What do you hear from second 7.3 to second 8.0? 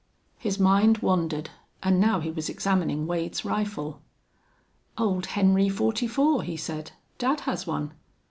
has one.